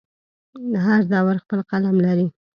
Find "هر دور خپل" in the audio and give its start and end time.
0.85-1.59